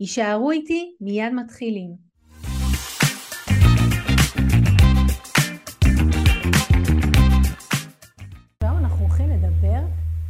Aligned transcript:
יישארו 0.00 0.50
איתי, 0.50 0.96
מיד 1.00 1.32
מתחילים. 1.32 2.08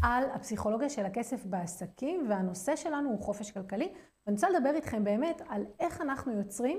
על 0.03 0.25
הפסיכולוגיה 0.35 0.89
של 0.89 1.07
הכסף 1.07 1.45
בעסקים, 1.45 2.27
והנושא 2.29 2.77
שלנו 2.77 3.11
הוא 3.11 3.21
חופש 3.21 3.51
כלכלי. 3.51 3.93
ואני 4.27 4.35
רוצה 4.35 4.51
לדבר 4.51 4.75
איתכם 4.75 5.05
באמת 5.05 5.43
על 5.49 5.67
איך 5.81 6.01
אנחנו 6.01 6.33
יוצרים, 6.33 6.79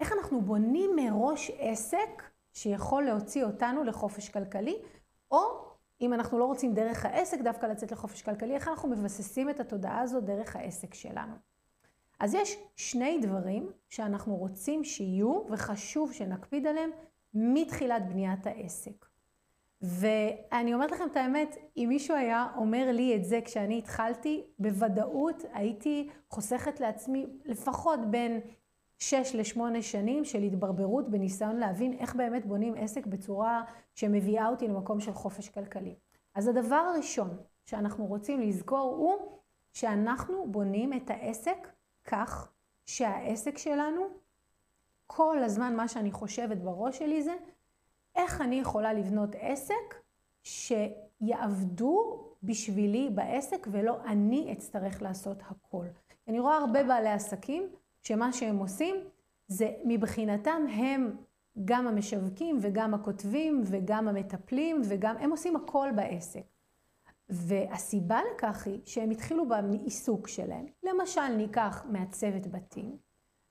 איך 0.00 0.12
אנחנו 0.12 0.40
בונים 0.40 0.90
מראש 0.96 1.50
עסק 1.58 2.22
שיכול 2.54 3.04
להוציא 3.04 3.44
אותנו 3.44 3.84
לחופש 3.84 4.28
כלכלי, 4.28 4.76
או 5.30 5.40
אם 6.00 6.12
אנחנו 6.12 6.38
לא 6.38 6.44
רוצים 6.44 6.74
דרך 6.74 7.04
העסק 7.04 7.40
דווקא 7.40 7.66
לצאת 7.66 7.92
לחופש 7.92 8.22
כלכלי, 8.22 8.54
איך 8.54 8.68
אנחנו 8.68 8.88
מבססים 8.88 9.50
את 9.50 9.60
התודעה 9.60 10.00
הזו 10.00 10.20
דרך 10.20 10.56
העסק 10.56 10.94
שלנו. 10.94 11.55
אז 12.18 12.34
יש 12.34 12.58
שני 12.76 13.18
דברים 13.22 13.70
שאנחנו 13.88 14.36
רוצים 14.36 14.84
שיהיו 14.84 15.40
וחשוב 15.48 16.12
שנקפיד 16.12 16.66
עליהם 16.66 16.90
מתחילת 17.34 18.08
בניית 18.08 18.46
העסק. 18.46 19.06
ואני 19.82 20.74
אומרת 20.74 20.90
לכם 20.90 21.04
את 21.12 21.16
האמת, 21.16 21.56
אם 21.76 21.86
מישהו 21.88 22.16
היה 22.16 22.46
אומר 22.56 22.92
לי 22.92 23.16
את 23.16 23.24
זה 23.24 23.40
כשאני 23.44 23.78
התחלתי, 23.78 24.44
בוודאות 24.58 25.42
הייתי 25.52 26.08
חוסכת 26.30 26.80
לעצמי 26.80 27.26
לפחות 27.44 28.00
בין 28.10 28.40
6 28.98 29.34
ל-8 29.34 29.82
שנים 29.82 30.24
של 30.24 30.42
התברברות 30.42 31.10
בניסיון 31.10 31.56
להבין 31.56 31.92
איך 31.92 32.14
באמת 32.14 32.46
בונים 32.46 32.74
עסק 32.76 33.06
בצורה 33.06 33.62
שמביאה 33.94 34.48
אותי 34.48 34.68
למקום 34.68 35.00
של 35.00 35.12
חופש 35.12 35.48
כלכלי. 35.48 35.94
אז 36.34 36.48
הדבר 36.48 36.76
הראשון 36.76 37.36
שאנחנו 37.64 38.06
רוצים 38.06 38.40
לזכור 38.40 38.94
הוא 38.96 39.38
שאנחנו 39.72 40.46
בונים 40.50 40.92
את 40.92 41.10
העסק 41.10 41.68
כך 42.06 42.52
שהעסק 42.86 43.58
שלנו, 43.58 44.06
כל 45.06 45.42
הזמן 45.42 45.76
מה 45.76 45.88
שאני 45.88 46.12
חושבת 46.12 46.56
בראש 46.56 46.98
שלי 46.98 47.22
זה, 47.22 47.34
איך 48.14 48.40
אני 48.40 48.56
יכולה 48.60 48.92
לבנות 48.92 49.30
עסק 49.40 49.94
שיעבדו 50.42 52.24
בשבילי 52.42 53.10
בעסק 53.14 53.66
ולא 53.70 53.98
אני 54.06 54.52
אצטרך 54.52 55.02
לעשות 55.02 55.38
הכל. 55.46 55.86
אני 56.28 56.40
רואה 56.40 56.56
הרבה 56.56 56.82
בעלי 56.82 57.10
עסקים 57.10 57.68
שמה 58.02 58.32
שהם 58.32 58.58
עושים 58.58 58.96
זה 59.48 59.70
מבחינתם 59.84 60.62
הם 60.70 61.16
גם 61.64 61.86
המשווקים 61.86 62.58
וגם 62.60 62.94
הכותבים 62.94 63.62
וגם 63.66 64.08
המטפלים 64.08 64.82
וגם, 64.88 65.16
הם 65.16 65.30
עושים 65.30 65.56
הכל 65.56 65.88
בעסק. 65.96 66.55
והסיבה 67.28 68.20
לכך 68.34 68.66
היא 68.66 68.80
שהם 68.84 69.10
התחילו 69.10 69.48
בעיסוק 69.48 70.28
שלהם. 70.28 70.66
למשל, 70.82 71.28
ניקח 71.28 71.84
מעצבת 71.88 72.46
בתים, 72.46 72.96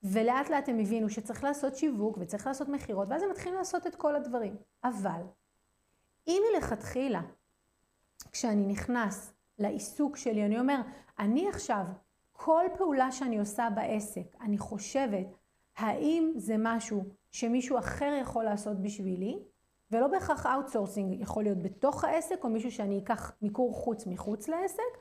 ולאט 0.03 0.49
לאט 0.49 0.69
הם 0.69 0.79
הבינו 0.79 1.09
שצריך 1.09 1.43
לעשות 1.43 1.75
שיווק 1.75 2.17
וצריך 2.21 2.47
לעשות 2.47 2.67
מכירות, 2.69 3.09
ואז 3.09 3.23
הם 3.23 3.29
מתחילים 3.29 3.57
לעשות 3.57 3.87
את 3.87 3.95
כל 3.95 4.15
הדברים. 4.15 4.55
אבל, 4.83 5.21
אם 6.27 6.41
מלכתחילה, 6.53 7.21
כשאני 8.31 8.65
נכנס 8.65 9.33
לעיסוק 9.59 10.17
שלי, 10.17 10.45
אני 10.45 10.59
אומר, 10.59 10.81
אני 11.19 11.49
עכשיו, 11.49 11.85
כל 12.31 12.65
פעולה 12.77 13.11
שאני 13.11 13.39
עושה 13.39 13.67
בעסק, 13.75 14.35
אני 14.41 14.57
חושבת, 14.57 15.27
האם 15.77 16.33
זה 16.35 16.55
משהו 16.59 17.05
שמישהו 17.31 17.79
אחר 17.79 18.17
יכול 18.21 18.43
לעשות 18.43 18.81
בשבילי, 18.81 19.39
ולא 19.91 20.07
בהכרח 20.07 20.45
outsourcing 20.45 21.21
יכול 21.21 21.43
להיות 21.43 21.61
בתוך 21.61 22.03
העסק, 22.03 22.43
או 22.43 22.49
מישהו 22.49 22.71
שאני 22.71 22.99
אקח 22.99 23.31
מיקור 23.41 23.73
חוץ 23.73 24.07
מחוץ 24.07 24.47
לעסק, 24.47 24.97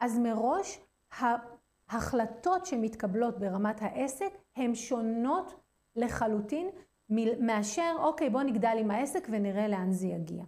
אז 0.00 0.18
מראש 0.18 0.80
ההחלטות 1.88 2.66
שמתקבלות 2.66 3.38
ברמת 3.38 3.82
העסק 3.82 4.32
הן 4.56 4.74
שונות 4.74 5.54
לחלוטין 5.96 6.70
מאשר, 7.40 7.96
אוקיי, 7.98 8.30
בוא 8.30 8.42
נגדל 8.42 8.76
עם 8.78 8.90
העסק 8.90 9.28
ונראה 9.30 9.68
לאן 9.68 9.92
זה 9.92 10.06
יגיע. 10.06 10.44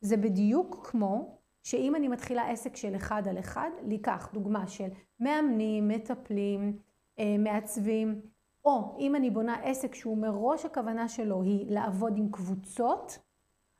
זה 0.00 0.16
בדיוק 0.16 0.86
כמו 0.90 1.38
שאם 1.62 1.96
אני 1.96 2.08
מתחילה 2.08 2.50
עסק 2.50 2.76
של 2.76 2.96
אחד 2.96 3.28
על 3.28 3.38
אחד, 3.38 3.70
ניקח 3.82 4.30
דוגמה 4.32 4.66
של 4.66 4.88
מאמנים, 5.20 5.88
מטפלים, 5.88 6.78
אה, 7.18 7.36
מעצבים, 7.38 8.20
או 8.64 8.96
אם 8.98 9.16
אני 9.16 9.30
בונה 9.30 9.54
עסק 9.62 9.94
שהוא 9.94 10.18
מראש 10.18 10.64
הכוונה 10.64 11.08
שלו 11.08 11.42
היא 11.42 11.70
לעבוד 11.70 12.16
עם 12.16 12.30
קבוצות, 12.30 13.18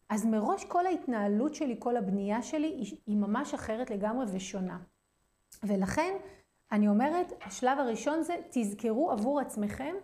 אז 0.08 0.26
מראש 0.26 0.64
כל 0.64 0.86
ההתנהלות 0.86 1.54
שלי, 1.54 1.76
כל 1.78 1.96
הבנייה 1.96 2.42
שלי, 2.42 2.68
היא, 3.06 3.16
ממש 3.16 3.54
אחרת 3.54 3.90
לגמרי 3.90 4.26
ושונה. 4.32 4.78
ולכן 5.62 6.16
אני 6.72 6.88
אומרת, 6.88 7.32
השלב 7.44 7.78
הראשון 7.78 8.22
זה 8.22 8.34
תזכרו 8.50 9.10
עבור 9.10 9.40
עצמכם 9.40 9.94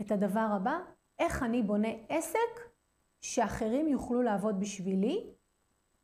את 0.00 0.12
הדבר 0.12 0.48
הבא, 0.56 0.78
איך 1.18 1.42
אני 1.42 1.62
בונה 1.62 1.88
עסק 2.08 2.72
שאחרים 3.20 3.88
יוכלו 3.88 4.22
לעבוד 4.22 4.60
בשבילי, 4.60 5.30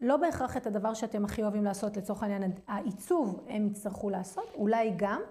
לא 0.01 0.17
בהכרח 0.17 0.57
את 0.57 0.67
הדבר 0.67 0.95
שאתם 0.95 1.25
הכי 1.25 1.43
אוהבים 1.43 1.65
לעשות, 1.65 1.97
לצורך 1.97 2.23
העניין 2.23 2.53
העיצוב 2.67 3.45
הם 3.49 3.67
יצטרכו 3.67 4.11
לעשות, 4.11 4.55
אולי 4.55 4.93
גם, 4.97 5.23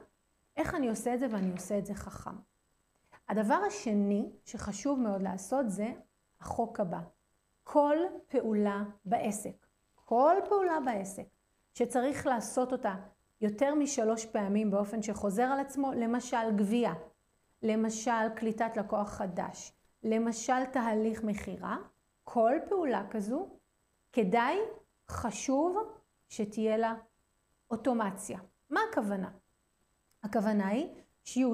איך 0.58 0.76
אני 0.76 0.90
עושה 0.90 1.14
את 1.14 1.20
זה 1.20 1.28
ואני 1.32 1.52
עושה 1.52 1.78
את 1.78 1.86
זה 1.86 1.94
חכם. 1.94 2.36
הדבר 3.30 3.60
השני 3.68 4.30
שחשוב 4.46 5.00
מאוד 5.00 5.22
לעשות 5.22 5.70
זה 5.70 5.94
החוק 6.42 6.80
הבא. 6.80 7.00
כל 7.64 7.98
פעולה 8.28 8.84
בעסק, 9.06 9.68
כל 9.96 10.36
פעולה 10.50 10.80
בעסק 10.86 11.26
שצריך 11.74 12.28
לעשות 12.28 12.72
אותה 12.72 12.96
יותר 13.42 13.76
משלוש 13.76 14.26
פעמים 14.26 14.72
באופן 14.72 15.02
שחוזר 15.02 15.44
על 15.44 15.60
עצמו, 15.60 15.92
למשל 15.94 16.56
גבייה, 16.56 16.94
למשל 17.64 18.30
קליטת 18.36 18.78
לקוח 18.78 19.10
חדש, 19.10 19.74
למשל 20.04 20.66
תהליך 20.66 21.24
מכירה, 21.24 21.78
כל 22.24 22.54
פעולה 22.70 23.04
כזו 23.12 23.50
כדאי, 24.14 24.58
חשוב, 25.10 25.78
שתהיה 26.30 26.78
לה 26.78 26.96
אוטומציה. 27.72 28.40
מה 28.70 28.80
הכוונה? 28.92 29.30
הכוונה 30.24 30.68
היא 30.68 30.88
שיהיו, 31.28 31.54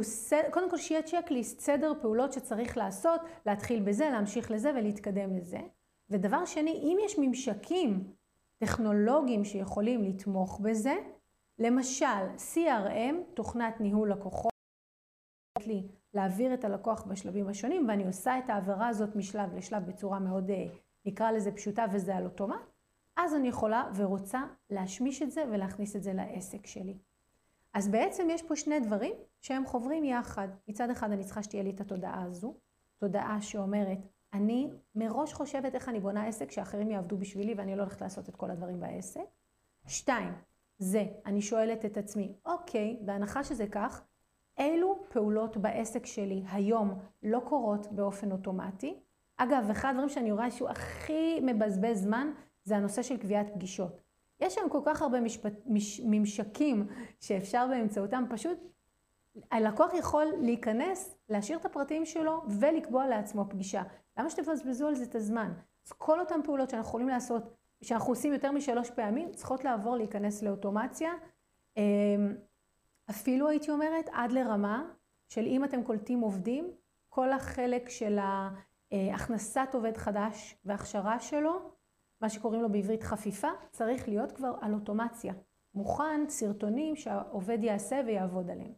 קודם 0.51 0.69
כל 0.69 0.77
שיהיה 0.77 1.03
צ'קליסט, 1.03 1.59
סדר 1.59 1.93
פעולות 2.01 2.33
שצריך 2.33 2.77
לעשות, 2.77 3.21
להתחיל 3.45 3.83
בזה, 3.83 4.09
להמשיך 4.09 4.51
לזה 4.51 4.71
ולהתקדם 4.75 5.37
לזה. 5.37 5.59
ודבר 6.09 6.45
שני, 6.45 6.71
אם 6.71 6.97
יש 7.05 7.15
ממשקים 7.19 8.13
טכנולוגיים 8.57 9.45
שיכולים 9.45 10.03
לתמוך 10.03 10.59
בזה, 10.59 10.93
למשל 11.59 12.27
CRM, 12.53 13.15
תוכנת 13.33 13.81
ניהול 13.81 14.11
לקוחות, 14.11 14.51
לי 15.67 15.87
להעביר 16.13 16.53
את 16.53 16.65
הלקוח 16.65 17.03
בשלבים 17.03 17.47
השונים, 17.47 17.87
ואני 17.87 18.07
עושה 18.07 18.39
את 18.39 18.49
העבירה 18.49 18.87
הזאת 18.87 19.15
משלב 19.15 19.53
לשלב 19.55 19.85
בצורה 19.85 20.19
מאוד, 20.19 20.49
אה, 20.49 20.65
נקרא 21.05 21.31
לזה 21.31 21.51
פשוטה, 21.51 21.85
וזה 21.93 22.15
על 22.15 22.25
אוטומט, 22.25 22.71
אז 23.17 23.35
אני 23.35 23.47
יכולה 23.47 23.91
ורוצה 23.95 24.41
להשמיש 24.69 25.21
את 25.21 25.31
זה 25.31 25.43
ולהכניס 25.51 25.95
את 25.95 26.03
זה 26.03 26.13
לעסק 26.13 26.67
שלי. 26.67 26.97
אז 27.73 27.87
בעצם 27.87 28.27
יש 28.29 28.43
פה 28.43 28.55
שני 28.55 28.79
דברים 28.79 29.13
שהם 29.41 29.65
חוברים 29.65 30.03
יחד. 30.03 30.47
מצד 30.67 30.89
אחד 30.89 31.11
אני 31.11 31.23
צריכה 31.23 31.43
שתהיה 31.43 31.63
לי 31.63 31.69
את 31.69 31.81
התודעה 31.81 32.23
הזו, 32.23 32.55
תודעה 32.97 33.41
שאומרת, 33.41 33.97
אני 34.33 34.69
מראש 34.95 35.33
חושבת 35.33 35.75
איך 35.75 35.89
אני 35.89 35.99
בונה 35.99 36.25
עסק 36.25 36.51
שאחרים 36.51 36.91
יעבדו 36.91 37.17
בשבילי 37.17 37.53
ואני 37.53 37.75
לא 37.75 37.81
הולכת 37.81 38.01
לעשות 38.01 38.29
את 38.29 38.35
כל 38.35 38.51
הדברים 38.51 38.79
בעסק. 38.79 39.21
שתיים, 39.87 40.33
זה, 40.77 41.05
אני 41.25 41.41
שואלת 41.41 41.85
את 41.85 41.97
עצמי, 41.97 42.35
אוקיי, 42.45 42.99
בהנחה 43.01 43.43
שזה 43.43 43.67
כך, 43.67 44.03
אילו 44.57 45.03
פעולות 45.09 45.57
בעסק 45.57 46.05
שלי 46.05 46.43
היום 46.51 46.99
לא 47.23 47.41
קורות 47.45 47.87
באופן 47.91 48.31
אוטומטי? 48.31 48.99
אגב, 49.37 49.67
אחד 49.71 49.89
הדברים 49.89 50.09
שאני 50.09 50.31
רואה 50.31 50.51
שהוא 50.51 50.69
הכי 50.69 51.39
מבזבז 51.41 52.03
זמן, 52.03 52.31
זה 52.63 52.77
הנושא 52.77 53.01
של 53.01 53.17
קביעת 53.17 53.53
פגישות. 53.53 54.02
יש 54.43 54.57
היום 54.57 54.69
כל 54.69 54.81
כך 54.85 55.01
הרבה 55.01 55.21
משפט, 55.21 55.53
מש, 55.65 56.01
ממשקים 56.05 56.87
שאפשר 57.19 57.67
באמצעותם, 57.69 58.23
פשוט 58.29 58.57
הלקוח 59.51 59.93
יכול 59.93 60.25
להיכנס, 60.41 61.15
להשאיר 61.29 61.57
את 61.57 61.65
הפרטים 61.65 62.05
שלו 62.05 62.43
ולקבוע 62.59 63.07
לעצמו 63.07 63.45
פגישה. 63.49 63.83
למה 64.17 64.29
שתבזבזו 64.29 64.87
על 64.87 64.95
זה 64.95 65.03
את 65.03 65.15
הזמן? 65.15 65.53
אז 65.85 65.91
כל 65.91 66.19
אותן 66.19 66.39
פעולות 66.43 66.69
שאנחנו 66.69 66.89
יכולים 66.89 67.07
לעשות, 67.07 67.43
שאנחנו 67.81 68.11
עושים 68.11 68.33
יותר 68.33 68.51
משלוש 68.51 68.89
פעמים, 68.89 69.31
צריכות 69.31 69.63
לעבור 69.63 69.97
להיכנס 69.97 70.43
לאוטומציה. 70.43 71.11
אמ, 71.77 72.35
אפילו 73.09 73.49
הייתי 73.49 73.71
אומרת, 73.71 74.09
עד 74.11 74.31
לרמה 74.31 74.83
של 75.27 75.45
אם 75.45 75.63
אתם 75.63 75.83
קולטים 75.83 76.19
עובדים, 76.19 76.71
כל 77.09 77.31
החלק 77.31 77.89
של 77.89 78.19
הכנסת 78.91 79.69
עובד 79.73 79.97
חדש 79.97 80.57
והכשרה 80.65 81.19
שלו, 81.19 81.71
מה 82.23 82.29
שקוראים 82.29 82.61
לו 82.61 82.71
בעברית 82.71 83.03
חפיפה, 83.03 83.47
צריך 83.71 84.07
להיות 84.07 84.31
כבר 84.31 84.53
על 84.61 84.73
אוטומציה. 84.73 85.33
מוכן, 85.75 86.21
סרטונים 86.29 86.95
שהעובד 86.95 87.63
יעשה 87.63 88.01
ויעבוד 88.05 88.49
עליהם. 88.49 88.71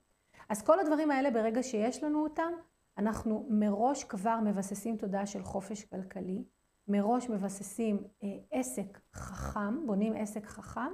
אז 0.50 0.62
כל 0.62 0.80
הדברים 0.80 1.12
האלה, 1.12 1.31
ברגע 1.31 1.63
שיש 1.63 2.03
לנו 2.03 2.24
אותם, 2.24 2.51
אנחנו 2.97 3.47
מראש 3.50 4.03
כבר 4.03 4.39
מבססים 4.45 4.97
תודעה 4.97 5.25
של 5.25 5.44
חופש 5.44 5.83
כלכלי, 5.83 6.44
מראש 6.88 7.30
מבססים 7.30 8.03
אה, 8.24 8.30
עסק 8.51 9.00
חכם, 9.13 9.88
בונים 9.88 10.13
עסק 10.13 10.45
חכם, 10.45 10.94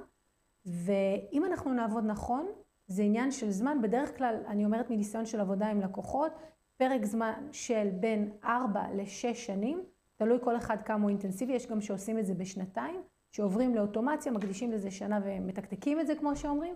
ואם 0.66 1.44
אנחנו 1.44 1.72
נעבוד 1.72 2.04
נכון, 2.04 2.46
זה 2.86 3.02
עניין 3.02 3.30
של 3.30 3.50
זמן, 3.50 3.82
בדרך 3.82 4.16
כלל, 4.18 4.42
אני 4.46 4.64
אומרת 4.64 4.90
מניסיון 4.90 5.26
של 5.26 5.40
עבודה 5.40 5.66
עם 5.66 5.80
לקוחות, 5.80 6.32
פרק 6.76 7.04
זמן 7.04 7.48
של 7.52 7.88
בין 8.00 8.32
4 8.44 8.82
ל-6 8.92 9.34
שנים, 9.34 9.84
תלוי 10.24 10.38
כל 10.42 10.56
אחד 10.56 10.76
כמה 10.84 11.02
הוא 11.02 11.10
אינטנסיבי, 11.10 11.52
יש 11.52 11.66
גם 11.66 11.80
שעושים 11.80 12.18
את 12.18 12.26
זה 12.26 12.34
בשנתיים, 12.34 13.02
שעוברים 13.30 13.74
לאוטומציה, 13.74 14.32
מקדישים 14.32 14.72
לזה 14.72 14.90
שנה 14.90 15.20
ומתקתקים 15.24 16.00
את 16.00 16.06
זה 16.06 16.14
כמו 16.14 16.36
שאומרים. 16.36 16.74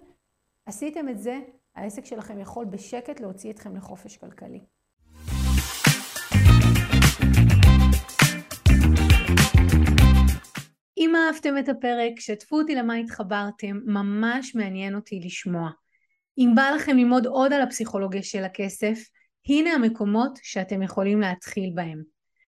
עשיתם 0.66 1.08
את 1.08 1.18
זה, 1.18 1.40
העסק 1.74 2.04
שלכם 2.04 2.38
יכול 2.38 2.64
בשקט 2.64 3.20
להוציא 3.20 3.50
אתכם 3.50 3.76
לחופש 3.76 4.16
כלכלי. 4.16 4.60
אם 10.98 11.12
אהבתם 11.16 11.58
את 11.58 11.68
הפרק, 11.68 12.20
שתפו 12.20 12.58
אותי 12.58 12.74
למה 12.74 12.94
התחברתם, 12.94 13.80
ממש 13.84 14.54
מעניין 14.54 14.94
אותי 14.94 15.20
לשמוע. 15.24 15.70
אם 16.38 16.52
בא 16.56 16.70
לכם 16.76 16.96
ללמוד 16.96 17.26
עוד 17.26 17.52
על 17.52 17.62
הפסיכולוגיה 17.62 18.22
של 18.22 18.44
הכסף, 18.44 18.98
הנה 19.48 19.70
המקומות 19.72 20.38
שאתם 20.42 20.82
יכולים 20.82 21.20
להתחיל 21.20 21.70
בהם. 21.74 22.15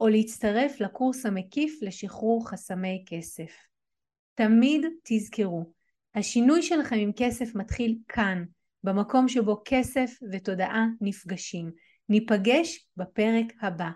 או 0.00 0.08
להצטרף 0.08 0.80
לקורס 0.80 1.26
המקיף 1.26 1.78
לשחרור 1.82 2.48
חסמי 2.48 3.04
כסף. 3.06 3.52
תמיד 4.34 4.86
תזכרו, 5.04 5.72
השינוי 6.14 6.62
שלכם 6.62 6.96
עם 6.96 7.10
כסף 7.16 7.54
מתחיל 7.54 7.98
כאן, 8.08 8.44
במקום 8.84 9.28
שבו 9.28 9.62
כסף 9.64 10.10
ותודעה 10.32 10.86
נפגשים. 11.00 11.70
ניפגש 12.08 12.86
בפרק 12.96 13.46
הבא. 13.60 13.90